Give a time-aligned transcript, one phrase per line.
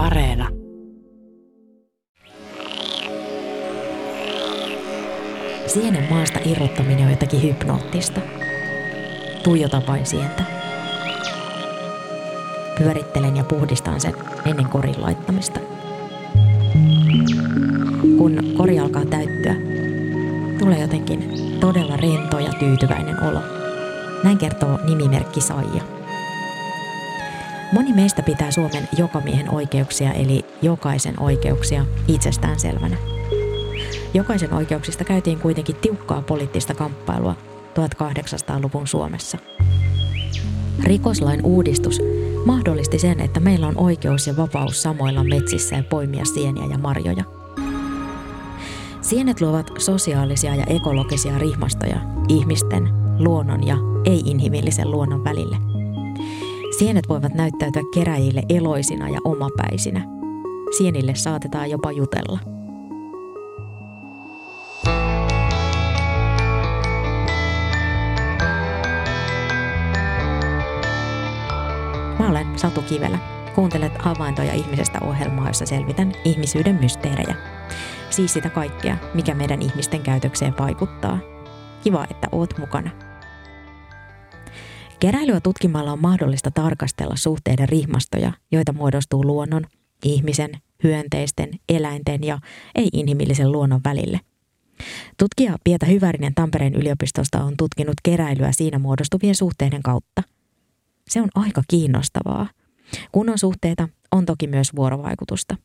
[0.00, 0.48] Areena.
[5.66, 8.20] Sienen maasta irrottaminen on jotakin hypnoottista.
[9.44, 10.42] Tuijota vain sientä.
[12.78, 14.14] Pyörittelen ja puhdistan sen
[14.46, 15.60] ennen korin laittamista.
[18.18, 19.54] Kun kori alkaa täyttyä,
[20.58, 21.30] tulee jotenkin
[21.60, 23.40] todella rento ja tyytyväinen olo.
[24.24, 25.99] Näin kertoo nimimerkki Saija.
[27.72, 32.96] Moni meistä pitää Suomen jokamiehen oikeuksia eli jokaisen oikeuksia itsestäänselvänä.
[34.14, 37.36] Jokaisen oikeuksista käytiin kuitenkin tiukkaa poliittista kamppailua
[37.74, 39.38] 1800-luvun Suomessa.
[40.84, 42.00] Rikoslain uudistus
[42.44, 47.24] mahdollisti sen, että meillä on oikeus ja vapaus samoilla metsissä ja poimia sieniä ja marjoja.
[49.00, 55.69] Sienet luovat sosiaalisia ja ekologisia rihmastoja ihmisten, luonnon ja ei-inhimillisen luonnon välille.
[56.80, 60.04] Sienet voivat näyttäytyä keräjille eloisina ja omapäisinä.
[60.78, 62.38] Sienille saatetaan jopa jutella–
[72.18, 73.18] Mä olen Satu Kivelä.
[73.54, 77.34] Kuuntelet havaintoja ihmisestä ohjelmaa, jossa selvitän ihmisyyden mysteerejä.
[78.10, 81.18] Siis sitä kaikkea, mikä meidän ihmisten käytökseen vaikuttaa.
[81.84, 83.09] Kiva, että oot mukana.
[85.00, 89.66] Keräilyä tutkimalla on mahdollista tarkastella suhteiden rihmastoja, joita muodostuu luonnon,
[90.04, 90.50] ihmisen,
[90.84, 92.38] hyönteisten, eläinten ja
[92.74, 94.20] ei-inhimillisen luonnon välille.
[95.18, 100.22] Tutkija Pieta Hyvärinen Tampereen yliopistosta on tutkinut keräilyä siinä muodostuvien suhteiden kautta–
[101.10, 102.48] se on aika kiinnostavaa.
[103.12, 105.56] Kun on suhteita, on toki myös vuorovaikutusta.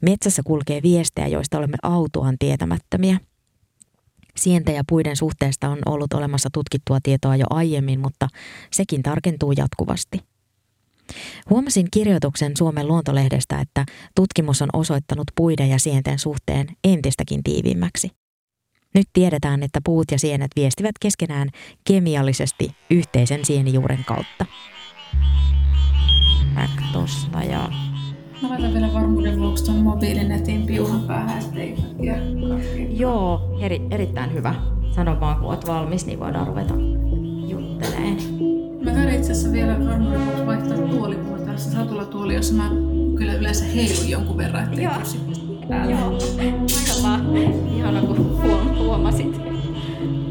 [0.00, 3.20] Metsässä kulkee viestejä, joista olemme autuaan tietämättömiä.
[4.36, 8.28] Sienten ja puiden suhteesta on ollut olemassa tutkittua tietoa jo aiemmin, mutta
[8.72, 10.20] sekin tarkentuu jatkuvasti.
[11.50, 13.84] Huomasin kirjoituksen Suomen luontolehdestä, että
[14.14, 18.10] tutkimus on osoittanut puiden ja sienten suhteen entistäkin tiiviimmäksi.
[18.94, 21.48] Nyt tiedetään, että puut ja sienet viestivät keskenään
[21.84, 24.46] kemiallisesti yhteisen sienijuuren kautta.
[26.54, 27.95] Back tosta ja...
[28.42, 31.76] Mä laitan vielä varmuuden vuoksi tuon mobiilinetin piuhan päähän, ettei
[32.90, 34.54] Joo, eri, erittäin hyvä.
[34.90, 36.74] Sano vaan, kun oot valmis, niin voidaan ruveta
[37.48, 38.16] jutteleen.
[38.84, 42.70] Mä käyn itse asiassa vielä varmuuden vuoksi vaihtaa tuoli, mulla tässä satulatuoli, jossa mä
[43.18, 44.92] kyllä yleensä heilun jonkun verran, ettei Joo.
[45.90, 46.18] Joo,
[46.60, 47.18] mahtavaa.
[47.76, 48.38] Ihana, kun
[48.78, 49.40] huomasit.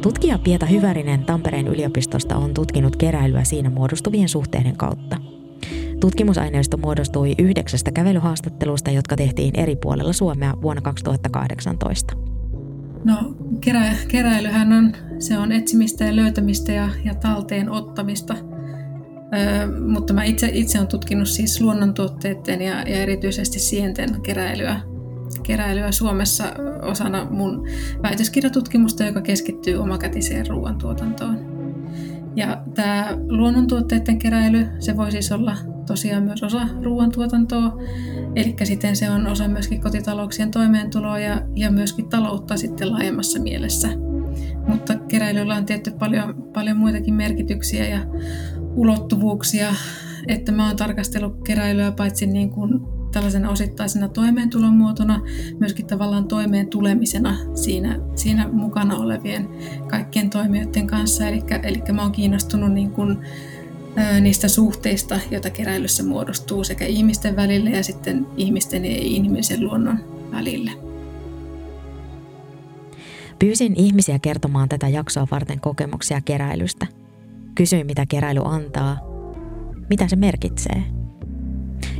[0.01, 5.34] Tutkija Pieta Hyvärinen Tampereen yliopistosta on tutkinut keräilyä siinä muodostuvien suhteiden kautta.
[6.05, 12.13] Tutkimusaineisto muodostui yhdeksästä kävelyhaastattelusta, jotka tehtiin eri puolella Suomea vuonna 2018.
[13.03, 18.33] No kerä, keräilyhän on, se on etsimistä ja löytämistä ja, ja talteen ottamista.
[18.33, 24.79] Ö, mutta mä itse, itse olen tutkinut siis luonnontuotteiden ja, ja erityisesti sienten keräilyä
[25.43, 26.43] keräilyä Suomessa
[26.81, 27.67] osana mun
[28.03, 31.54] väitöskirjatutkimusta, joka keskittyy omakätiseen ruoantuotantoon.
[32.35, 37.77] Ja tämä luonnontuotteiden keräily, se voi siis olla tosiaan myös osa ruoantuotantoa,
[38.35, 43.89] eli sitten se on osa myöskin kotitalouksien toimeentuloa ja, ja myöskin taloutta sitten laajemmassa mielessä.
[44.67, 47.99] Mutta keräilyllä on tietty paljon, paljon muitakin merkityksiä ja
[48.75, 49.75] ulottuvuuksia,
[50.27, 55.21] että mä oon tarkastellut keräilyä paitsi niin kuin tällaisena osittaisena toimeentulon muotona,
[55.59, 59.49] myöskin tavallaan toimeen tulemisena siinä, siinä mukana olevien
[59.87, 61.27] kaikkien toimijoiden kanssa.
[61.27, 63.17] Eli, eli mä oon kiinnostunut niin kuin,
[64.21, 69.99] niistä suhteista, joita keräilyssä muodostuu sekä ihmisten välille ja sitten ihmisten ja inhimillisen luonnon
[70.31, 70.71] välille.
[73.39, 76.87] Pyysin ihmisiä kertomaan tätä jaksoa varten kokemuksia keräilystä.
[77.55, 78.97] Kysyin, mitä keräily antaa,
[79.89, 80.83] mitä se merkitsee–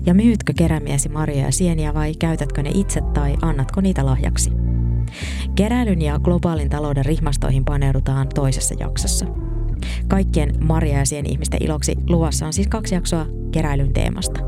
[0.05, 4.51] ja myytkö kerämiesi marjoja ja sieniä vai käytätkö ne itse tai annatko niitä lahjaksi?
[5.55, 9.25] Keräilyn ja globaalin talouden rihmastoihin paneudutaan toisessa jaksossa.
[10.07, 14.39] Kaikkien marja- ja sien ihmisten iloksi luvassa on siis kaksi jaksoa keräilyn teemasta.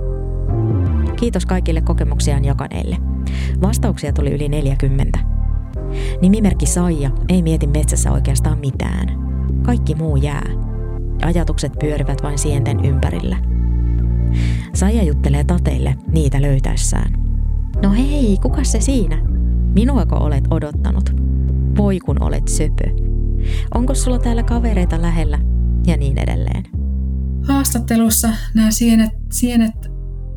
[1.20, 2.98] Kiitos kaikille kokemuksiaan jakaneille.
[3.62, 5.20] Vastauksia tuli yli 40.
[6.22, 9.08] Nimimerkki Saija ei mieti metsässä oikeastaan mitään.
[9.64, 10.46] Kaikki muu jää.
[11.22, 13.38] Ajatukset pyörivät vain sienten ympärillä–
[14.78, 17.14] Saija juttelee tateille niitä löytäessään.
[17.82, 19.22] No hei, kuka se siinä?
[19.74, 21.10] Minuako olet odottanut?
[21.78, 22.84] Voi kun olet söpö.
[23.76, 25.40] Onko sulla täällä kavereita lähellä?
[25.88, 26.64] Ja niin edelleen.
[27.48, 29.76] Haastattelussa nämä sienet, sienet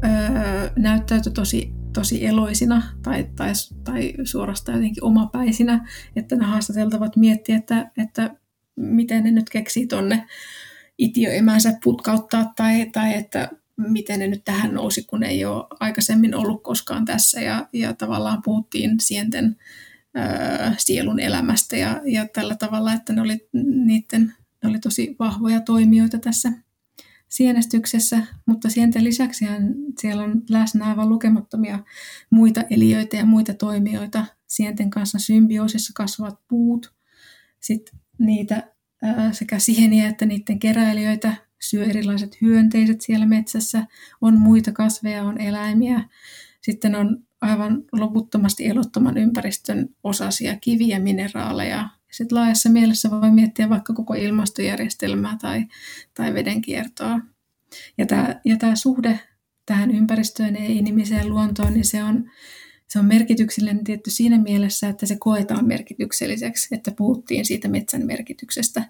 [0.04, 3.52] öö, näyttäytyi tosi, tosi eloisina tai, tai,
[3.84, 8.37] tai suorastaan jotenkin omapäisinä, että nämä haastateltavat miettiä, että, että
[8.76, 10.26] miten ne nyt keksii tonne
[10.98, 13.50] itioimänsä putkauttaa tai, tai että
[13.88, 17.41] miten ne nyt tähän nousi, kun ei ole aikaisemmin ollut koskaan tässä.
[17.41, 19.56] Ja, ja tavallaan puhuttiin sienten
[20.15, 23.49] ää, sielun elämästä ja, ja tällä tavalla, että ne oli,
[23.85, 26.53] niiden, ne oli tosi vahvoja toimijoita tässä
[27.29, 29.44] sienestyksessä, mutta sienten lisäksi
[30.00, 31.79] siellä on läsnä aivan lukemattomia
[32.31, 34.26] muita eliöitä ja muita toimijoita.
[34.47, 36.93] Sienten kanssa symbioosissa kasvavat puut,
[37.61, 38.73] sitten niitä
[39.33, 43.87] sekä sieniä että niiden keräilijöitä syö erilaiset hyönteiset siellä metsässä,
[44.21, 46.05] on muita kasveja, on eläimiä,
[46.61, 51.89] sitten on aivan loputtomasti elottoman ympäristön osasia kiviä, mineraaleja.
[52.11, 55.67] Sitten laajassa mielessä voi miettiä vaikka koko ilmastojärjestelmää tai,
[56.15, 57.21] tai vedenkiertoa.
[57.99, 59.21] Ja tämä, ja tämä suhde
[59.67, 62.31] tähän ympäristöön ja inimiseen luontoon, niin se on,
[62.90, 68.84] se on merkityksellinen tietty siinä mielessä, että se koetaan merkitykselliseksi, että puhuttiin siitä metsän merkityksestä.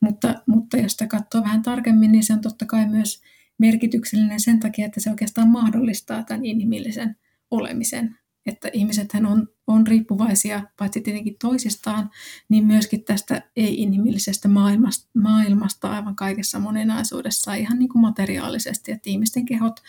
[0.00, 3.22] Mutta, mutta jos sitä katsoo vähän tarkemmin, niin se on totta kai myös
[3.58, 7.16] merkityksellinen sen takia, että se oikeastaan mahdollistaa tämän inhimillisen
[7.50, 8.16] olemisen
[8.46, 12.10] että ihmisethän on, on riippuvaisia paitsi tietenkin toisistaan,
[12.48, 19.44] niin myöskin tästä ei-inhimillisestä maailmasta, maailmasta aivan kaikessa monenaisuudessa ihan niin kuin materiaalisesti, että ihmisten
[19.44, 19.80] kehot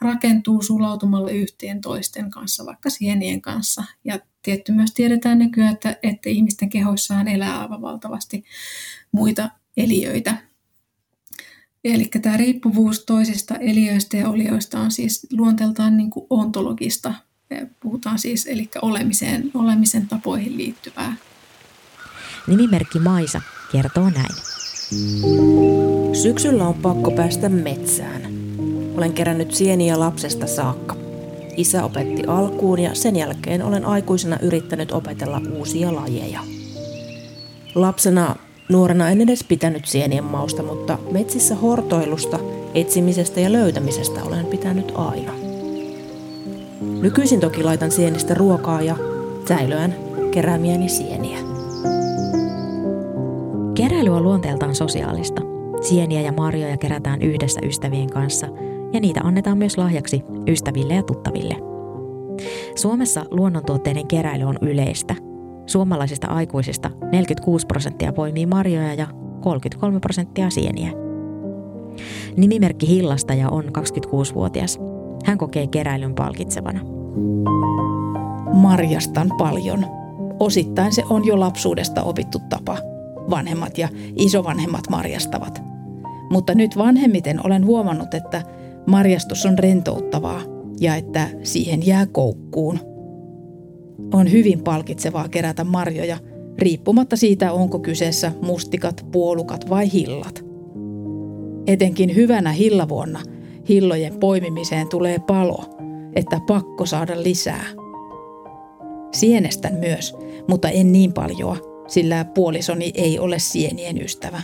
[0.00, 3.84] rakentuu sulautumalla yhteen toisten kanssa, vaikka sienien kanssa.
[4.04, 8.44] Ja tietty myös tiedetään nykyään, että, että ihmisten kehoissaan elää aivan valtavasti
[9.12, 10.48] muita eliöitä,
[11.84, 17.14] Eli tämä riippuvuus toisista eliöistä ja olioista on siis luonteeltaan niin kuin ontologista
[17.80, 21.16] Puhutaan siis eli olemiseen, olemisen tapoihin liittyvää.
[22.46, 23.40] Nimimerkki Maisa
[23.72, 24.34] kertoo näin.
[26.22, 28.22] Syksyllä on pakko päästä metsään.
[28.96, 30.96] Olen kerännyt sieniä lapsesta saakka.
[31.56, 36.40] Isä opetti alkuun ja sen jälkeen olen aikuisena yrittänyt opetella uusia lajeja.
[37.74, 38.36] Lapsena
[38.68, 42.38] nuorena en edes pitänyt sienien mausta, mutta metsissä hortoilusta,
[42.74, 45.37] etsimisestä ja löytämisestä olen pitänyt aina.
[47.02, 48.96] Nykyisin toki laitan sienistä ruokaa ja
[49.48, 49.94] säilöän
[50.30, 51.38] keräämiäni sieniä.
[53.74, 55.42] Keräily on luonteeltaan sosiaalista.
[55.80, 58.46] Sieniä ja marjoja kerätään yhdessä ystävien kanssa
[58.92, 61.56] ja niitä annetaan myös lahjaksi ystäville ja tuttaville.
[62.74, 65.14] Suomessa luonnontuotteiden keräily on yleistä.
[65.66, 69.06] Suomalaisista aikuisista 46 prosenttia poimii marjoja ja
[69.40, 70.92] 33 prosenttia sieniä.
[72.36, 74.78] Nimimerkki Hillasta ja on 26-vuotias.
[75.28, 76.80] Hän kokee keräilyn palkitsevana.
[78.52, 79.86] Marjastan paljon.
[80.40, 82.78] Osittain se on jo lapsuudesta opittu tapa.
[83.30, 85.62] Vanhemmat ja isovanhemmat marjastavat.
[86.30, 88.42] Mutta nyt vanhemmiten olen huomannut, että
[88.86, 90.40] marjastus on rentouttavaa
[90.80, 92.78] ja että siihen jää koukkuun.
[94.14, 96.18] On hyvin palkitsevaa kerätä marjoja,
[96.58, 100.44] riippumatta siitä, onko kyseessä mustikat, puolukat vai hillat.
[101.66, 103.20] Etenkin hyvänä hillavuonna–
[103.68, 105.64] hillojen poimimiseen tulee palo,
[106.14, 107.64] että pakko saada lisää.
[109.12, 110.16] Sienestän myös,
[110.48, 111.56] mutta en niin paljoa,
[111.86, 114.42] sillä puolisoni ei ole sienien ystävä.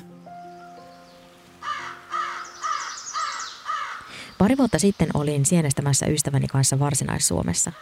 [4.38, 7.72] Pari vuotta sitten olin sienestämässä ystäväni kanssa Varsinais-Suomessa.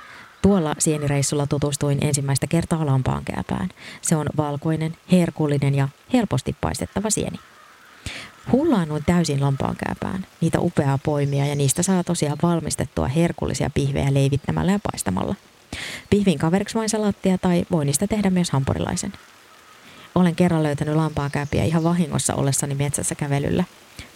[0.42, 3.68] Tuolla sienireissulla tutustuin ensimmäistä kertaa lampaankääpään.
[4.02, 7.38] Se on valkoinen, herkullinen ja helposti paistettava sieni.
[8.52, 14.78] Hullaannuin täysin lampaankääpään, niitä upeaa poimia ja niistä saa tosiaan valmistettua herkullisia pihvejä leivittämällä ja
[14.92, 15.34] paistamalla.
[16.10, 19.12] Pihvin kaveriksi voin salattia tai voin niistä tehdä myös hampurilaisen.
[20.14, 23.64] Olen kerran löytänyt lampaankääpiä ihan vahingossa ollessani metsässä kävelyllä.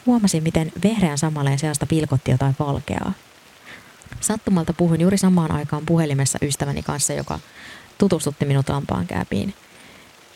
[0.06, 3.12] Huomasin, miten vehreän samaleen seasta pilkotti jotain valkeaa.
[4.20, 7.38] Sattumalta puhuin juuri samaan aikaan puhelimessa ystäväni kanssa, joka
[7.98, 9.54] tutustutti minut lampaankääpiin.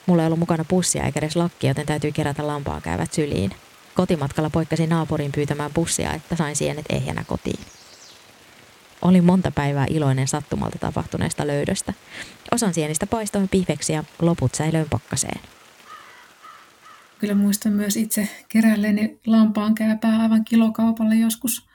[0.06, 3.50] Mulla ei ollut mukana pussia eikä edes lakkia, joten täytyy kerätä lampaankäävät syliin–
[4.00, 7.60] Kotimatkalla poikkasin naapurin pyytämään bussia, että sain sienet ehjänä kotiin.
[9.02, 11.92] Olin monta päivää iloinen sattumalta tapahtuneesta löydöstä.
[12.52, 15.40] Osan sienistä paistoin pihveksi ja loput säilöin pakkaseen.
[17.18, 21.66] Kyllä muistan myös itse kerälleeni lampaan kääpää aivan kilokaupalle joskus,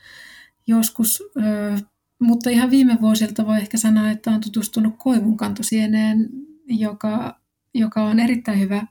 [0.68, 1.78] joskus ö,
[2.20, 6.30] mutta ihan viime vuosilta voi ehkä sanoa, että on tutustunut koivunkantosieneen,
[6.68, 7.40] joka,
[7.74, 8.88] joka on erittäin hyvä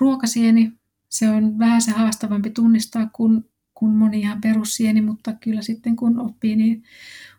[0.00, 0.72] ruokasieni,
[1.08, 3.44] se on vähän se haastavampi tunnistaa kuin,
[3.74, 6.84] kuin moni ihan perussieni, mutta kyllä sitten kun oppii, niin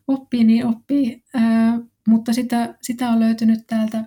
[0.08, 0.44] oppii.
[0.44, 1.24] Niin oppii.
[1.34, 4.06] Ää, mutta sitä, sitä on löytynyt täältä,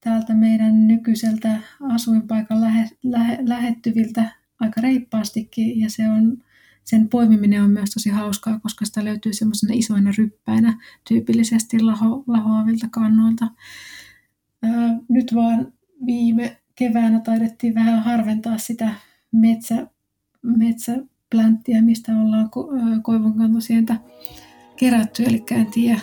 [0.00, 4.30] täältä meidän nykyiseltä asuinpaikan lähe, lähe, lähettyviltä
[4.60, 6.42] aika reippaastikin ja se on,
[6.84, 12.86] sen poimiminen on myös tosi hauskaa, koska sitä löytyy semmoisena isoina ryppäinä tyypillisesti laho, lahoavilta
[12.90, 13.50] kannoilta.
[14.62, 15.72] Ää, nyt vaan
[16.06, 18.94] viime keväänä taidettiin vähän harventaa sitä
[19.32, 19.86] metsä,
[21.30, 23.96] plänttiä, mistä ollaan ko- koivunkantosientä
[24.76, 26.00] kerätty, eli en tiedä,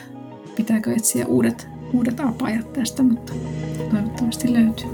[0.55, 3.33] pitääkö etsiä uudet, uudet apajat tästä, mutta
[3.91, 4.87] toivottavasti löytyy.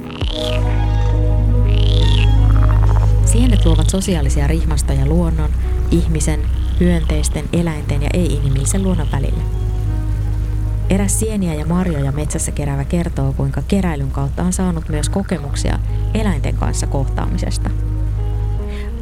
[3.25, 5.49] Sienet luovat sosiaalisia rihmastoja luonnon,
[5.91, 6.39] ihmisen,
[6.79, 9.58] hyönteisten, eläinten ja ei-inhimillisen luonnon välille.
[10.89, 15.79] Eräs sieniä ja marjoja metsässä keräävä kertoo, kuinka keräilyn kautta on saanut myös kokemuksia
[16.13, 17.69] eläinten kanssa kohtaamisesta.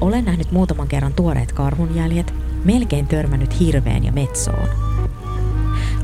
[0.02, 4.70] Olen nähnyt muutaman kerran tuoreet karhunjäljet, melkein törmännyt hirveen ja metsoon.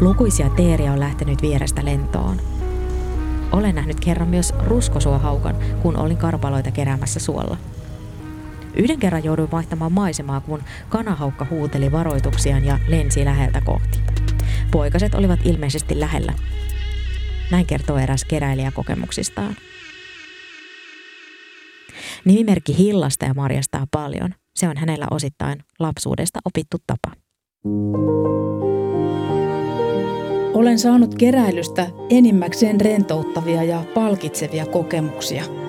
[0.02, 2.38] Lukuisia teeriä on lähtenyt vierestä lentoon.
[3.52, 7.58] Olen nähnyt kerran myös ruskosuohaukan, kun olin karpaloita keräämässä suolla–
[8.76, 14.03] Yhden kerran jouduin vaihtamaan maisemaa, kun kanahaukka huuteli varoituksiaan ja lensi läheltä kohti.
[14.74, 16.34] Poikaset olivat ilmeisesti lähellä.
[17.52, 19.56] Näin kertoo eräs keräilijä kokemuksistaan.
[22.26, 24.34] Nimimerkki Hillasta ja marjastaa paljon.
[24.56, 27.16] Se on hänellä osittain lapsuudesta opittu tapa.
[30.54, 35.44] Olen saanut keräilystä enimmäkseen rentouttavia ja palkitsevia kokemuksia–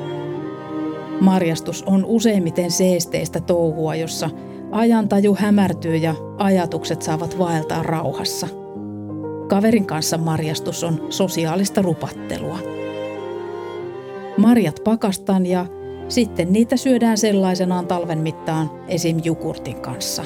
[1.21, 4.31] Marjastus on useimmiten seesteistä touhua, jossa
[4.71, 8.64] ajantaju hämärtyy ja ajatukset saavat vaeltaa rauhassa.
[9.55, 12.59] Kaverin kanssa marjastus on sosiaalista rupattelua.
[14.37, 15.67] Marjat pakastan ja
[16.09, 19.21] sitten niitä syödään sellaisenaan talven mittaan esim.
[19.25, 20.25] jukurtin kanssa.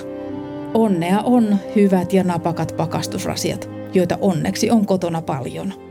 [0.74, 5.72] Onnea on hyvät ja napakat pakastusrasiat, joita onneksi on kotona paljon–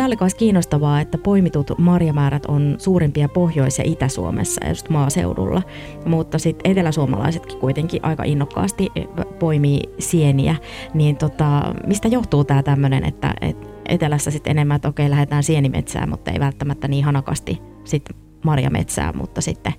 [0.00, 5.62] Tämä oli myös kiinnostavaa, että poimitut marjamäärät on suurimpia Pohjois- ja Itä-Suomessa, just maaseudulla.
[6.06, 9.06] Mutta sitten eteläsuomalaisetkin kuitenkin aika innokkaasti eh,
[9.38, 10.56] poimii sieniä.
[10.94, 13.56] Niin tota, mistä johtuu tämä tämmöinen, että et
[13.88, 19.40] etelässä sitten enemmän, että okei, lähdetään sienimetsään, mutta ei välttämättä niin hanakasti sitten marjametsään, mutta
[19.40, 19.72] sitten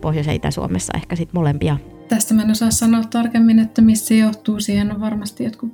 [0.00, 1.76] Pohjois- ja Itä-Suomessa ehkä sitten molempia.
[2.08, 4.60] Tästä mä en osaa sanoa tarkemmin, että mistä se johtuu.
[4.60, 5.72] Siihen on varmasti jotkut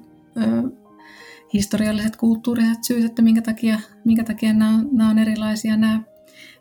[1.52, 6.02] historialliset kulttuuriset syyt, että minkä takia, minkä takia nämä, on, nämä on erilaisia nämä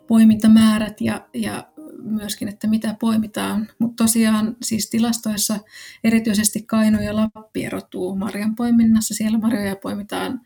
[0.06, 3.68] poimintamäärät ja, ja myöskin, että mitä poimitaan.
[3.78, 5.58] Mutta tosiaan siis tilastoissa
[6.04, 9.14] erityisesti Kaino ja Lappi erottuu marjan poiminnassa.
[9.14, 10.40] Siellä marjoja poimitaan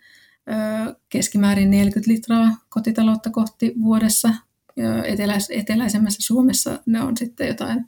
[0.48, 4.34] ö, keskimäärin 40 litraa kotitaloutta kohti vuodessa.
[5.04, 7.84] Eteläis- eteläisemmässä Suomessa ne on sitten jotain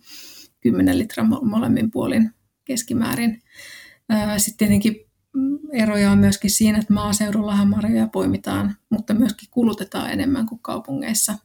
[0.60, 2.30] 10 litraa molemmin puolin
[2.64, 3.42] keskimäärin.
[4.36, 5.05] Sitten tietenkin
[5.72, 11.38] eroja on myöskin siinä, että maaseudullahan marjoja poimitaan, mutta myöskin kulutetaan enemmän kuin kaupungeissa.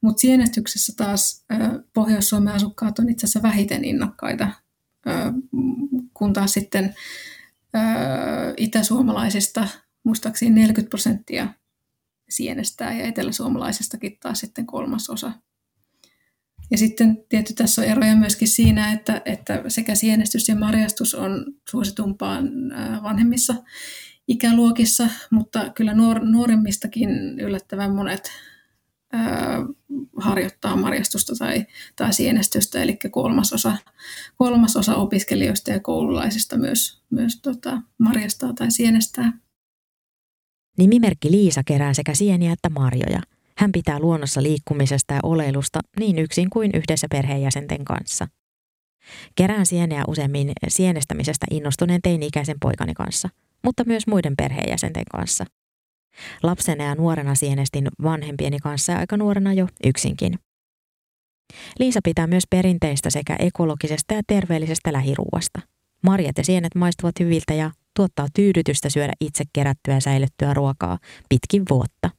[0.00, 1.44] Mutta sienestyksessä taas
[1.92, 4.48] Pohjois-Suomen asukkaat on itse asiassa vähiten innokkaita,
[6.14, 6.94] kun taas sitten
[8.56, 9.68] itäsuomalaisista
[10.04, 11.48] muistaakseni 40 prosenttia
[12.28, 15.32] sienestää ja eteläsuomalaisestakin taas sitten kolmas osa
[16.70, 21.44] ja sitten tietty tässä on eroja myöskin siinä, että, että sekä sienestys ja marjastus on
[21.70, 22.38] suositumpaa
[23.02, 23.54] vanhemmissa
[24.28, 28.30] ikäluokissa, mutta kyllä nuor, nuoremmistakin yllättävän monet
[29.12, 29.58] ää,
[30.16, 33.76] harjoittaa marjastusta tai, tai sienestystä, eli kolmasosa,
[34.36, 39.32] kolmasosa opiskelijoista ja koululaisista myös, myös tota, marjastaa tai sienestää.
[40.78, 43.20] Nimimerkki Liisa kerää sekä sieniä että marjoja–
[43.58, 48.28] hän pitää luonnossa liikkumisesta ja oleilusta niin yksin kuin yhdessä perheenjäsenten kanssa.
[49.34, 53.28] Kerään sieneä useammin sienestämisestä innostuneen teini-ikäisen poikani kanssa,
[53.64, 55.44] mutta myös muiden perheenjäsenten kanssa.
[56.42, 60.38] Lapsena ja nuorena sienestin vanhempieni kanssa ja aika nuorena jo yksinkin.
[61.78, 65.60] Liisa pitää myös perinteistä sekä ekologisesta ja terveellisestä lähiruuasta.
[66.02, 70.98] Marjat ja sienet maistuvat hyviltä ja tuottaa tyydytystä syödä itse kerättyä ja säilyttyä ruokaa
[71.28, 72.10] pitkin vuotta.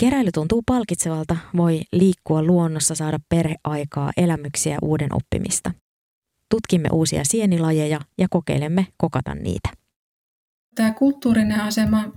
[0.00, 5.70] Keräily tuntuu palkitsevalta, voi liikkua luonnossa, saada perheaikaa, elämyksiä uuden oppimista.
[6.50, 9.68] Tutkimme uusia sienilajeja ja kokeilemme kokata niitä.
[10.74, 12.12] Tämä kulttuurinen asema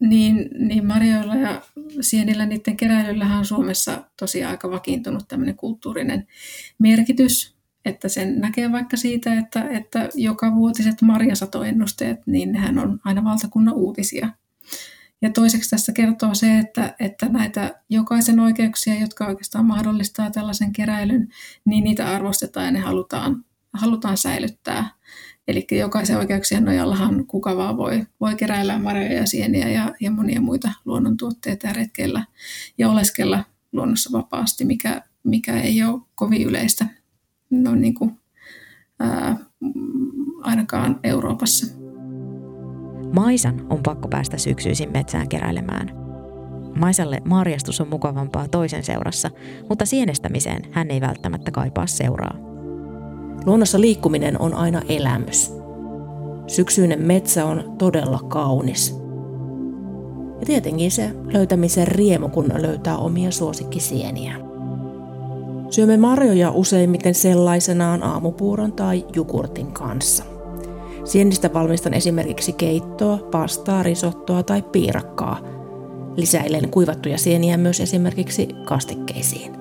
[0.00, 1.62] niin, niin marjoilla ja
[2.00, 6.26] sienillä niiden keräilyllähän on Suomessa tosi aika vakiintunut tämmöinen kulttuurinen
[6.78, 13.24] merkitys, että sen näkee vaikka siitä, että, että joka vuotiset marjasatoennusteet, niin nehän on aina
[13.24, 14.28] valtakunnan uutisia.
[15.22, 21.28] Ja toiseksi tässä kertoo se, että, että näitä jokaisen oikeuksia, jotka oikeastaan mahdollistaa tällaisen keräilyn,
[21.64, 24.90] niin niitä arvostetaan ja ne halutaan, halutaan säilyttää.
[25.48, 30.40] Eli jokaisen oikeuksien nojallahan kuka vaan voi, voi keräillä marjoja ja sieniä ja, ja monia
[30.40, 32.24] muita luonnontuotteita ja retkeillä
[32.78, 36.86] ja oleskella luonnossa vapaasti, mikä, mikä ei ole kovin yleistä
[37.50, 38.20] no niin kuin,
[39.00, 39.36] ää,
[40.42, 41.77] ainakaan Euroopassa.
[43.12, 45.90] Maisan on pakko päästä syksyisin metsään keräilemään.
[46.80, 49.30] Maisalle marjastus on mukavampaa toisen seurassa,
[49.68, 52.36] mutta sienestämiseen hän ei välttämättä kaipaa seuraa.
[53.46, 55.52] Luonnossa liikkuminen on aina elämys.
[56.46, 58.96] Syksyinen metsä on todella kaunis.
[60.40, 64.34] Ja tietenkin se löytämisen riemu, kun löytää omia suosikkisieniä.
[65.70, 70.24] Syömme marjoja useimmiten sellaisenaan aamupuuron tai jukurtin kanssa.
[71.08, 75.40] Sienistä valmistan esimerkiksi keittoa, pastaa, risottoa tai piirakkaa.
[76.16, 79.52] Lisäilen kuivattuja sieniä myös esimerkiksi kastikkeisiin.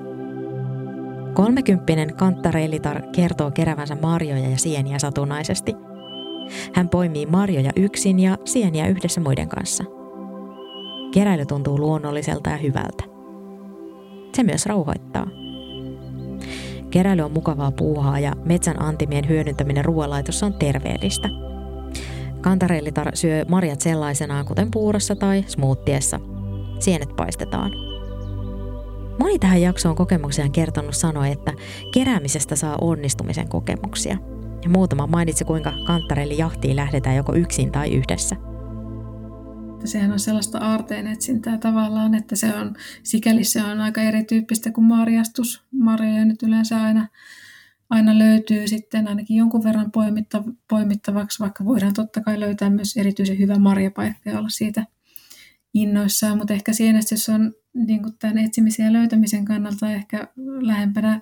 [1.33, 5.75] Kolmekymppinen kanttareilitar kertoo kerävänsä marjoja ja sieniä satunnaisesti.
[6.73, 9.83] Hän poimii marjoja yksin ja sieniä yhdessä muiden kanssa.
[11.13, 13.03] Keräily tuntuu luonnolliselta ja hyvältä.
[14.35, 15.46] Se myös rauhoittaa.
[16.91, 21.29] Keräily on mukavaa puuhaa ja metsän antimien hyödyntäminen ruoanlaitossa on terveellistä.
[22.41, 26.19] Kantareellitar syö marjat sellaisenaan kuten puurossa tai smoothiessa.
[26.79, 27.71] Sienet paistetaan.
[29.19, 31.53] Moni tähän jaksoon kokemuksiaan kertonut sanoi, että
[31.93, 34.17] keräämisestä saa onnistumisen kokemuksia.
[34.63, 38.35] Ja muutama mainitsi, kuinka kanttareille jahtiin lähdetään joko yksin tai yhdessä–
[39.85, 44.85] sehän on sellaista aarteen etsintää tavallaan, että se on, sikäli se on aika erityyppistä kuin
[44.85, 45.63] marjastus.
[45.71, 47.07] Marjoja nyt yleensä aina,
[47.89, 49.91] aina löytyy sitten ainakin jonkun verran
[50.69, 54.85] poimittavaksi, vaikka voidaan totta kai löytää myös erityisen hyvä marjapaikka ja olla siitä
[55.73, 60.27] innoissaan, mutta ehkä sienestys on niin kuin tämän etsimisen ja löytämisen kannalta ehkä
[60.61, 61.21] lähempänä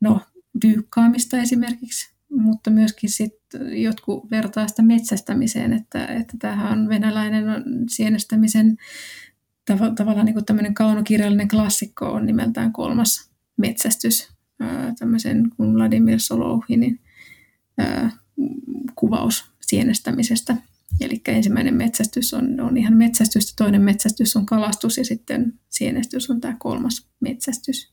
[0.00, 0.20] no,
[0.62, 3.39] dyykkaamista esimerkiksi mutta myöskin sit
[3.72, 7.44] jotkut vertaa sitä metsästämiseen, että, että tämähän on venäläinen
[7.88, 8.76] sienestämisen
[9.70, 14.28] tav- tavallaan niin tämmöinen kaunokirjallinen klassikko on nimeltään kolmas metsästys,
[14.98, 17.00] tämmöisen kuin Vladimir Solouhinin
[18.94, 20.56] kuvaus sienestämisestä.
[21.00, 26.40] Eli ensimmäinen metsästys on, on ihan metsästys, toinen metsästys on kalastus ja sitten sienestys on
[26.40, 27.92] tämä kolmas metsästys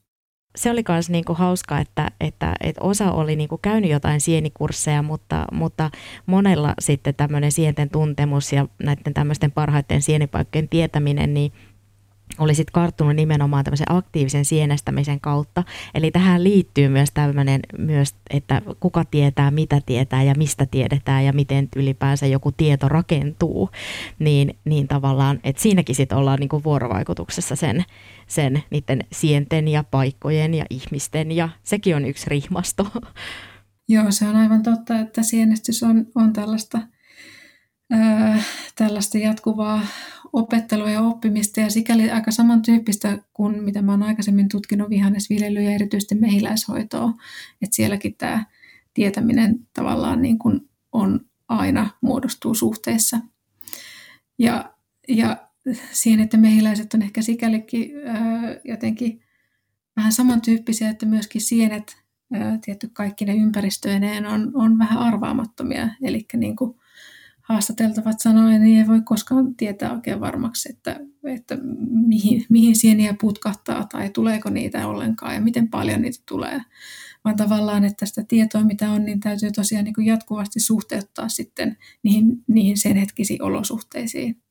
[0.58, 5.46] se oli myös niinku hauska, että, että, että osa oli niinku käynyt jotain sienikursseja, mutta,
[5.52, 5.90] mutta
[6.26, 11.52] monella sitten tämmöinen sienten tuntemus ja näiden tämmöisten parhaiten sienipaikkojen tietäminen, niin
[12.38, 15.64] oli sitten karttunut nimenomaan tämmöisen aktiivisen sienestämisen kautta.
[15.96, 21.34] Eli tähän liittyy myös tämmöinen, myös, että kuka tietää, mitä tietää ja mistä tiedetään ja
[21.34, 23.70] miten ylipäänsä joku tieto rakentuu.
[24.20, 27.84] Niin, niin tavallaan, että siinäkin sitten ollaan niinku vuorovaikutuksessa sen,
[28.28, 32.88] sen niiden sienten ja paikkojen ja ihmisten ja sekin on yksi rihmasto.
[33.90, 36.82] Joo, se on aivan totta, että sienestys on, on tällaista–
[38.76, 39.82] tällaista jatkuvaa
[40.38, 45.72] opettelua ja oppimista ja sikäli aika samantyyppistä kuin mitä mä oon aikaisemmin tutkinut vihannesviljelyä ja
[45.72, 47.14] erityisesti mehiläishoitoa,
[47.62, 48.46] että sielläkin tämä
[48.94, 53.20] tietäminen tavallaan niin kuin on aina muodostuu suhteessa.
[54.40, 54.74] Ja,
[55.08, 55.48] ja
[55.92, 59.24] siinä, että mehiläiset on ehkä sikälikin ää, jotenkin
[59.96, 61.98] vähän samantyyppisiä, että myöskin sienet,
[62.34, 66.80] ää, tietty kaikki ne ympäristöineen on, on vähän arvaamattomia, eli niin kuin
[67.48, 71.58] haastateltavat sanoen, niin ei voi koskaan tietää oikein varmaksi, että, että
[71.90, 76.62] mihin, mihin sieniä putkahtaa tai tuleeko niitä ollenkaan ja miten paljon niitä tulee.
[77.26, 81.78] Vaan tavallaan, että sitä tietoa mitä on, niin täytyy tosiaan niin kuin jatkuvasti suhteuttaa sitten
[82.04, 84.42] niihin, niihin sen hetkisiin olosuhteisiin.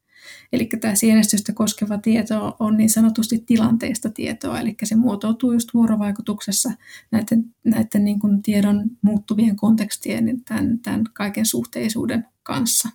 [0.52, 6.72] Eli tämä sienestystä koskeva tieto on niin sanotusti tilanteesta tietoa, eli se muotoutuu just vuorovaikutuksessa
[7.10, 12.88] näiden, näiden niin kuin tiedon muuttuvien kontekstien, niin tämän, tämän kaiken suhteisuuden kanssa.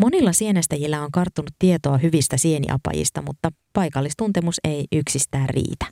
[0.00, 5.86] Monilla sienestäjillä on karttunut tietoa hyvistä sieniapajista, mutta paikallistuntemus ei yksistään riitä.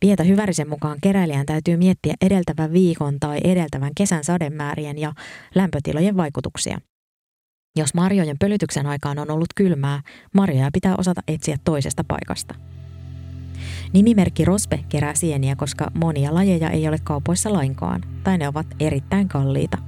[0.00, 5.12] Pietä Hyvärisen mukaan keräilijän täytyy miettiä edeltävän viikon tai edeltävän kesän sademäärien ja
[5.54, 6.78] lämpötilojen vaikutuksia.
[7.76, 10.02] Jos marjojen pölytyksen aikaan on ollut kylmää,
[10.34, 12.54] marjoja pitää osata etsiä toisesta paikasta.
[13.92, 19.28] Nimimerkki Rospe kerää sieniä, koska monia lajeja ei ole kaupoissa lainkaan, tai ne ovat erittäin
[19.28, 19.87] kalliita.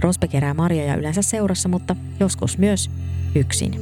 [0.00, 2.90] Rospe kerää marjoja yleensä seurassa, mutta joskus myös
[3.34, 3.76] yksin.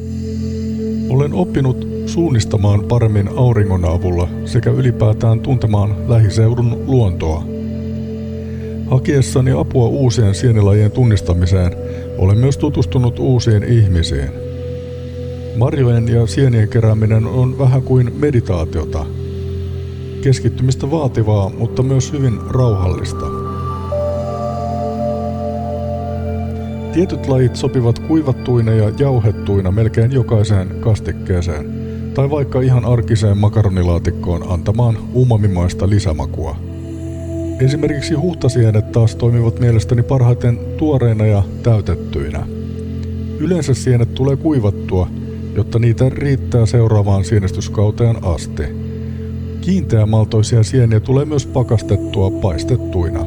[1.10, 7.44] Olen oppinut suunnistamaan paremmin auringon avulla sekä ylipäätään tuntemaan lähiseudun luontoa.
[8.90, 11.72] Hakiessani apua uusien sienilajien tunnistamiseen
[12.18, 14.30] olen myös tutustunut uusiin ihmisiin.
[15.56, 19.06] Marjojen ja sienien kerääminen on vähän kuin meditaatiota.
[20.22, 23.39] Keskittymistä vaativaa, mutta myös hyvin rauhallista.
[26.92, 31.66] Tietyt lajit sopivat kuivattuina ja jauhettuina melkein jokaiseen kastikkeeseen,
[32.14, 36.56] tai vaikka ihan arkiseen makaronilaatikkoon antamaan umamimaista lisämakua–
[37.60, 42.46] Esimerkiksi huhtasienet taas toimivat mielestäni parhaiten tuoreina ja täytettyinä.
[43.38, 45.08] Yleensä sienet tulee kuivattua,
[45.54, 48.62] jotta niitä riittää seuraavaan sienestyskauteen asti.
[49.60, 53.26] Kiinteämaltoisia sieniä tulee myös pakastettua paistettuina.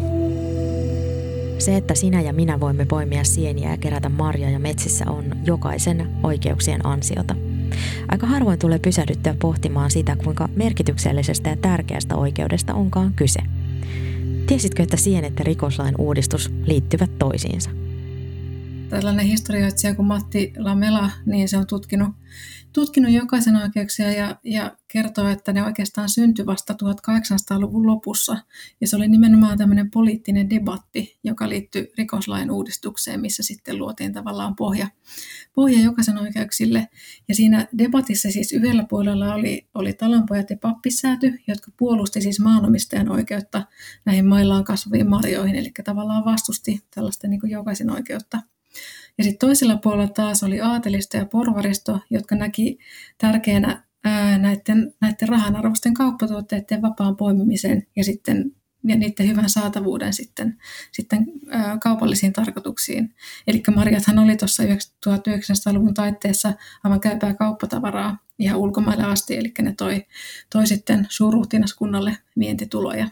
[1.64, 6.86] Se, että sinä ja minä voimme poimia sieniä ja kerätä marjoja metsissä on jokaisen oikeuksien
[6.86, 7.36] ansiota.
[8.08, 13.40] Aika harvoin tulee pysähdyttyä pohtimaan sitä, kuinka merkityksellisestä ja tärkeästä oikeudesta onkaan kyse.
[14.48, 17.70] Tiesitkö, että sienet ja rikoslain uudistus liittyvät toisiinsa?
[18.90, 22.10] Tällainen historioitsija kuin Matti Lamela, niin se on tutkinut
[22.74, 28.38] tutkinut jokaisen oikeuksia ja, ja kertoo, että ne oikeastaan syntyi vasta 1800-luvun lopussa.
[28.82, 34.56] Ja se oli nimenomaan tämmöinen poliittinen debatti, joka liittyi rikoslain uudistukseen, missä sitten luotiin tavallaan
[34.56, 34.88] pohja,
[35.56, 36.88] pohja jokaisen oikeuksille.
[37.28, 43.12] Ja siinä debatissa siis yhdellä puolella oli, oli talonpojat ja pappissääty, jotka puolusti siis maanomistajan
[43.12, 43.64] oikeutta
[44.06, 48.40] näihin maillaan kasvaviin marjoihin, eli tavallaan vastusti tällaista niin jokaisen oikeutta
[49.18, 52.80] ja sitten toisella puolella taas oli aatelisto ja porvaristo, jotka näki
[53.18, 58.52] tärkeänä ää, näiden, näiden rahanarvoisten kauppatuotteiden vapaan poimimisen ja sitten
[58.88, 60.58] ja niiden hyvän saatavuuden sitten,
[60.92, 63.16] sitten ää, kaupallisiin tarkoituksiin.
[63.48, 70.06] Eli marjathan oli tuossa 1900-luvun taitteessa aivan käypää kauppatavaraa ihan ulkomaille asti, eli ne toi,
[70.50, 73.08] toi sitten suuruhtinaskunnalle vientituloja.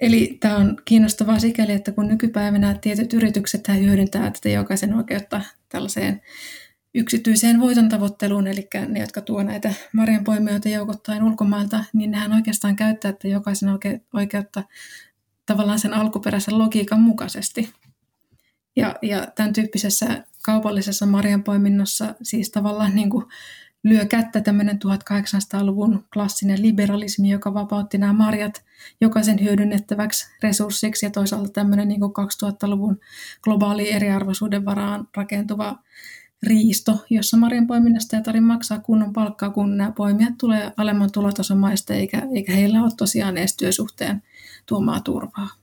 [0.00, 6.20] Eli tämä on kiinnostavaa sikäli, että kun nykypäivänä tietyt yritykset hyödyntää tätä jokaisen oikeutta tällaiseen
[6.94, 13.08] yksityiseen voiton tavoitteluun, eli ne, jotka tuo näitä marjanpoimijoita joukottain ulkomailta, niin nehän oikeastaan käyttää
[13.08, 13.68] että jokaisen
[14.14, 14.64] oikeutta
[15.46, 17.70] tavallaan sen alkuperäisen logiikan mukaisesti.
[18.76, 23.24] Ja, ja tämän tyyppisessä kaupallisessa marjanpoiminnossa siis tavallaan niin kuin
[23.84, 28.64] lyö kättä tämmöinen 1800-luvun klassinen liberalismi, joka vapautti nämä marjat
[29.00, 33.00] jokaisen hyödynnettäväksi resurssiksi ja toisaalta tämmöinen niin kuin 2000-luvun
[33.42, 35.78] globaali eriarvoisuuden varaan rakentuva
[36.42, 41.58] riisto, jossa marjan poiminnasta ei tarvitse maksaa kunnon palkkaa, kun nämä poimijat tulee alemman tulotason
[41.58, 44.22] maista, eikä, eikä heillä ole tosiaan edes työsuhteen
[44.66, 45.59] tuomaa turvaa.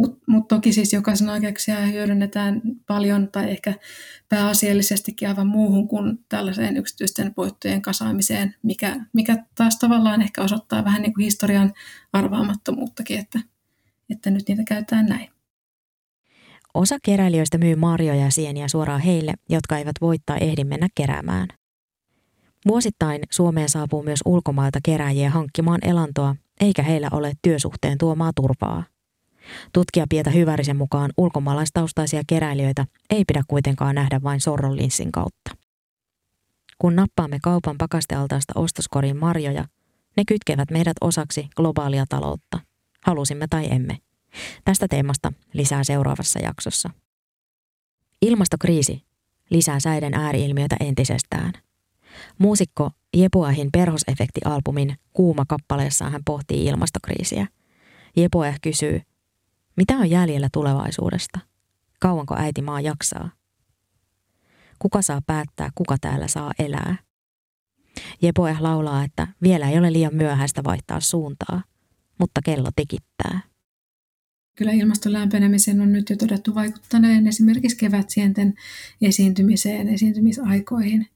[0.00, 3.74] Mutta mut toki siis jokaisen oikeuksia hyödynnetään paljon tai ehkä
[4.28, 11.02] pääasiallisestikin aivan muuhun kuin tällaiseen yksityisten voittojen kasaamiseen, mikä, mikä taas tavallaan ehkä osoittaa vähän
[11.02, 11.72] niin kuin historian
[12.12, 13.40] arvaamattomuuttakin, että,
[14.10, 15.28] että nyt niitä käytetään näin.
[16.74, 21.48] Osa keräilijöistä myy marjoja ja sieniä suoraan heille, jotka eivät voi tai ehdi mennä keräämään.
[22.68, 28.84] Vuosittain Suomeen saapuu myös ulkomailta keräjiä hankkimaan elantoa, eikä heillä ole työsuhteen tuomaa turvaa.
[29.72, 35.50] Tutkija Pietä Hyvärisen mukaan ulkomaalaistaustaisia keräilijöitä ei pidä kuitenkaan nähdä vain sorron linssin kautta.
[36.78, 39.64] Kun nappaamme kaupan pakastealtaasta ostoskoriin marjoja,
[40.16, 42.58] ne kytkevät meidät osaksi globaalia taloutta,
[43.06, 43.98] halusimme tai emme.
[44.64, 46.90] Tästä teemasta lisää seuraavassa jaksossa.
[48.22, 49.04] Ilmastokriisi
[49.50, 51.52] lisää säiden ääriilmiötä entisestään.
[52.38, 57.46] Muusikko Jepuahin perhosefekti-albumin Kuuma kappaleessaan hän pohtii ilmastokriisiä.
[58.16, 59.02] Jepuah kysyy,
[59.80, 61.40] mitä on jäljellä tulevaisuudesta?
[62.00, 63.30] Kauanko äiti maa jaksaa?
[64.78, 66.96] Kuka saa päättää, kuka täällä saa elää?
[68.22, 71.62] Jepoe laulaa, että vielä ei ole liian myöhäistä vaihtaa suuntaa,
[72.18, 73.40] mutta kello tikittää.
[74.56, 78.54] Kyllä ilmaston lämpenemisen on nyt jo todettu vaikuttaneen esimerkiksi kevätsienten
[79.02, 81.06] esiintymiseen, esiintymisaikoihin.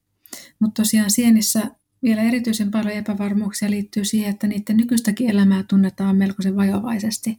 [0.61, 1.71] Mutta tosiaan sienissä
[2.05, 7.39] vielä erityisen paljon epävarmuuksia liittyy siihen, että niiden nykyistäkin elämää tunnetaan melkoisen vajovaisesti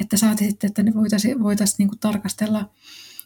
[0.00, 2.70] että saati sitten, että ne voitaisiin voitaisi niin tarkastella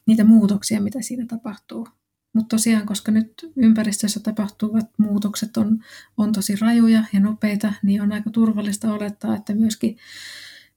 [0.07, 1.89] niitä muutoksia, mitä siinä tapahtuu.
[2.33, 5.85] Mutta tosiaan, koska nyt ympäristössä tapahtuvat muutokset on,
[6.17, 9.97] on tosi rajuja ja nopeita, niin on aika turvallista olettaa, että myöskin,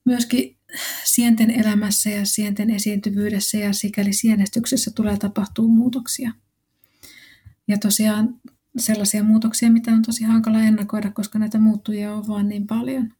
[0.04, 0.56] myöskin
[1.04, 6.32] sienten elämässä ja sienten esiintyvyydessä ja sikäli sienestyksessä tulee tapahtua muutoksia.
[7.68, 8.40] Ja tosiaan
[8.78, 13.10] sellaisia muutoksia, mitä on tosi hankala ennakoida, koska näitä muuttujia on vaan niin paljon–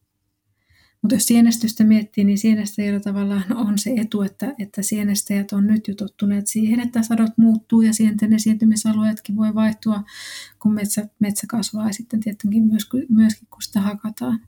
[1.05, 5.87] mutta jos sienestystä miettii, niin sienestäjillä tavallaan on se etu, että, että sienestäjät on nyt
[5.87, 10.03] jo tottuneet siihen, että sadot muuttuu ja sienten esiintymisalueetkin voi vaihtua,
[10.59, 14.39] kun metsä, metsä kasvaa ja sitten tietenkin myös, myöskin, kun sitä hakataan.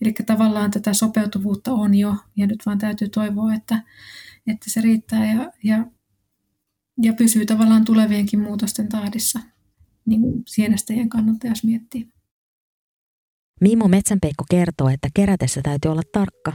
[0.00, 3.82] Eli tavallaan tätä sopeutuvuutta on jo ja nyt vaan täytyy toivoa, että,
[4.46, 5.86] että se riittää ja, ja,
[7.02, 9.40] ja pysyy tavallaan tulevienkin muutosten tahdissa,
[10.06, 12.08] niin kuin sienestäjien kannalta, jos miettii.
[13.60, 16.52] Mimmo Metsänpeikko kertoo, että kerätessä täytyy olla tarkka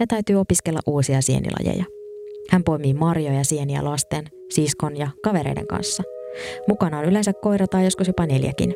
[0.00, 1.84] ja täytyy opiskella uusia sienilajeja.
[2.50, 6.02] Hän poimii marjoja ja sieniä lasten, siskon ja kavereiden kanssa.
[6.68, 8.74] Mukana on yleensä koira tai joskus jopa neljäkin.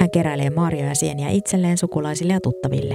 [0.00, 2.94] Hän keräilee marjoja ja sieniä itselleen, sukulaisille ja tuttaville.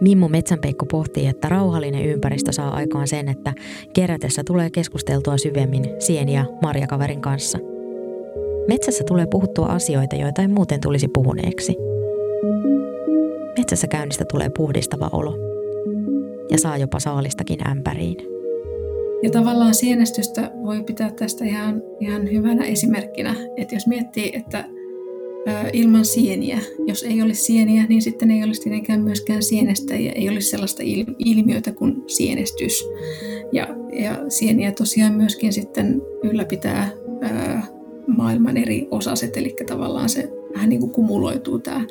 [0.00, 3.52] Mimmo Metsänpeikko pohtii, että rauhallinen ympäristö saa aikaan sen, että
[3.94, 7.58] kerätessä tulee keskusteltua syvemmin sieni- ja marjakaverin kanssa.
[8.68, 11.76] Metsässä tulee puhuttua asioita, joita ei muuten tulisi puhuneeksi.
[13.58, 15.34] Metsässä käynnistä tulee puhdistava olo
[16.50, 18.16] ja saa jopa saalistakin ämpäriin.
[19.22, 24.64] Ja tavallaan sienestystä voi pitää tästä ihan, ihan hyvänä esimerkkinä, että jos miettii, että
[25.72, 26.58] ilman sieniä.
[26.86, 30.82] Jos ei olisi sieniä, niin sitten ei olisi tietenkään myöskään sienestäjiä, ei olisi sellaista
[31.18, 32.88] ilmiötä kuin sienestys.
[33.52, 36.90] Ja, ja sieniä tosiaan myöskin sitten ylläpitää ää,
[38.06, 41.86] maailman eri osaset, eli tavallaan se vähän niin kuin kumuloituu tämä,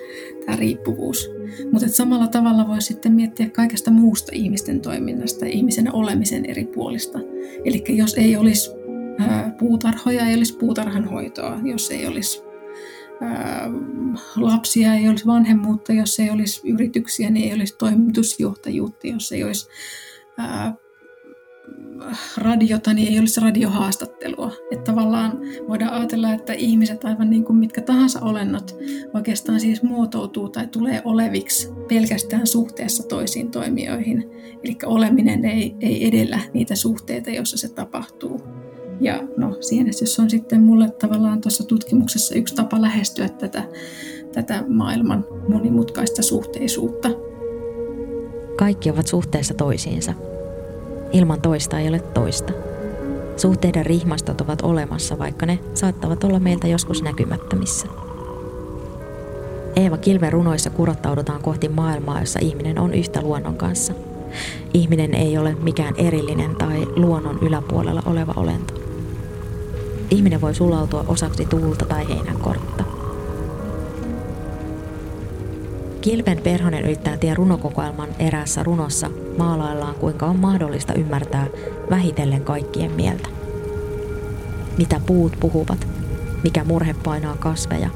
[0.45, 1.30] tämä riippuvuus.
[1.71, 7.19] Mutta samalla tavalla voi sitten miettiä kaikesta muusta ihmisten toiminnasta ihmisen olemisen eri puolista.
[7.65, 8.71] Eli jos ei olisi
[9.19, 12.43] ää, puutarhoja, ei olisi puutarhanhoitoa, jos ei olisi
[14.36, 19.67] lapsia, ei olisi vanhemmuutta, jos ei olisi yrityksiä, niin ei olisi toimitusjohtajuutta, jos ei olisi
[20.38, 20.76] ää,
[22.38, 24.52] radiota, niin ei olisi radiohaastattelua.
[24.71, 28.76] Että tavallaan voidaan ajatella, että ihmiset aivan niin kuin mitkä tahansa olennot
[29.13, 34.30] oikeastaan siis muotoutuu tai tulee oleviksi pelkästään suhteessa toisiin toimijoihin.
[34.63, 38.41] Eli oleminen ei, ei edellä niitä suhteita, joissa se tapahtuu.
[39.02, 43.63] Ja no, sienestys on sitten mulle tavallaan tuossa tutkimuksessa yksi tapa lähestyä tätä,
[44.34, 47.10] tätä maailman monimutkaista suhteisuutta.
[48.58, 50.31] Kaikki ovat suhteessa toisiinsa.
[51.12, 52.54] Ilman toista ei ole toista.
[53.38, 57.88] Suhteiden rihmastot ovat olemassa, vaikka ne saattavat olla meiltä joskus näkymättömissä.
[59.76, 63.93] Eeva Kilven runoissa kurottaudutaan kohti maailmaa, jossa ihminen on yhtä luonnon kanssa.
[64.74, 68.82] Ihminen ei ole mikään erillinen tai luonnon yläpuolella oleva olento
[70.12, 72.84] ihminen voi sulautua osaksi tuulta tai heinänkortta.
[76.02, 81.48] Kilven Perhonen yrittää tie runokokoelman eräässä runossa maalaillaan, kuinka on mahdollista ymmärtää
[81.90, 83.30] vähitellen kaikkien mieltä.
[84.78, 85.88] Mitä puut puhuvat,
[86.44, 87.90] mikä murhe painaa kasveja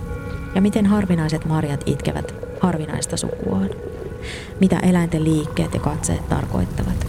[0.56, 3.70] ja miten harvinaiset marjat itkevät harvinaista sukuaan.
[4.60, 7.08] Mitä eläinten liikkeet ja katseet tarkoittavat.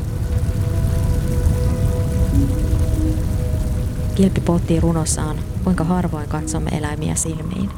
[4.14, 7.70] Kilpi pohtii runossaan, kuinka harvoin katsomme eläimiä silmiin.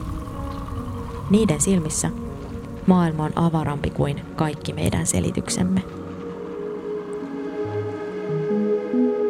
[1.30, 2.10] Niiden silmissä
[2.88, 5.82] maailma on avarampi kuin kaikki meidän selityksemme.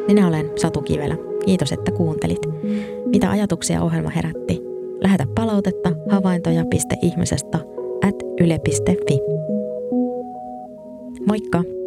[0.07, 1.17] Minä olen Satu Kivelä.
[1.45, 2.43] Kiitos, että kuuntelit.
[3.07, 4.61] Mitä ajatuksia ohjelma herätti?
[5.01, 7.59] Lähetä palautetta havaintoja.ihmisestä
[8.09, 9.21] at yle.fi.
[11.27, 11.78] Moikka!